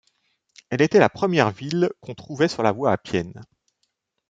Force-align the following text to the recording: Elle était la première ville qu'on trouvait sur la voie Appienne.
Elle 0.71 0.81
était 0.81 0.97
la 0.97 1.09
première 1.11 1.51
ville 1.51 1.91
qu'on 1.99 2.15
trouvait 2.15 2.47
sur 2.47 2.63
la 2.63 2.71
voie 2.71 2.91
Appienne. 2.91 3.39